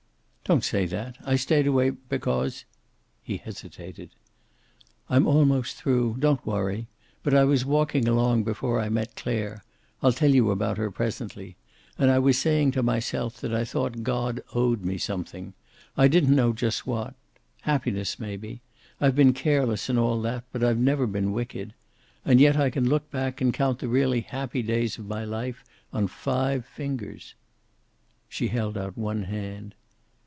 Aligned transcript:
"Don't 0.43 0.65
say 0.65 0.85
that. 0.87 1.17
I 1.23 1.37
stayed 1.37 1.65
away, 1.65 1.91
because" 1.91 2.65
He 3.23 3.37
hesitated. 3.37 4.09
"I'm 5.09 5.25
almost 5.25 5.77
through. 5.77 6.17
Don't 6.19 6.45
worry! 6.45 6.87
But 7.23 7.33
I 7.33 7.45
was 7.45 7.63
walking 7.63 8.05
along 8.05 8.43
before 8.43 8.77
I 8.77 8.89
met 8.89 9.15
Clare 9.15 9.63
I'll 10.03 10.11
tell 10.11 10.35
you 10.35 10.51
about 10.51 10.77
her 10.77 10.91
presently 10.91 11.55
and 11.97 12.11
I 12.11 12.19
was 12.19 12.37
saying 12.37 12.71
to 12.71 12.83
myself 12.83 13.39
that 13.39 13.53
I 13.53 13.63
thought 13.63 14.03
God 14.03 14.41
owed 14.53 14.83
me 14.83 14.97
something. 14.97 15.53
I 15.95 16.09
didn't 16.09 16.35
know 16.35 16.51
just 16.51 16.85
what. 16.85 17.13
Happiness, 17.61 18.19
maybe. 18.19 18.61
I've 18.99 19.15
been 19.15 19.31
careless 19.31 19.87
and 19.87 19.97
all 19.97 20.21
that, 20.23 20.43
but 20.51 20.65
I've 20.65 20.77
never 20.79 21.07
been 21.07 21.31
wicked. 21.31 21.73
And 22.25 22.41
yet 22.41 22.57
I 22.57 22.69
can 22.69 22.89
look 22.89 23.09
back, 23.09 23.39
and 23.39 23.53
count 23.53 23.79
the 23.79 23.87
really 23.87 24.19
happy 24.19 24.61
days 24.63 24.97
of 24.97 25.07
my 25.07 25.23
life 25.23 25.63
on 25.93 26.07
five 26.07 26.65
fingers." 26.65 27.35
She 28.27 28.49
held 28.49 28.77
out 28.77 28.97
one 28.97 29.23
hand. 29.23 29.75